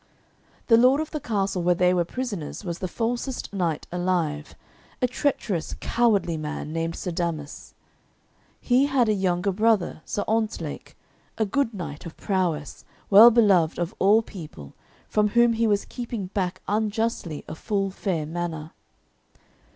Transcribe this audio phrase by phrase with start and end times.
[0.65, 4.55] The lord of the castle where they were prisoners was the falsest knight alive,
[4.99, 7.75] a treacherous, cowardly man, named Sir Damas.
[8.59, 10.97] He had a younger brother, Sir Ontzlake,
[11.37, 14.73] a good knight of prowess, well beloved of all people,
[15.07, 18.71] from whom he was keeping back unjustly a full fair manor.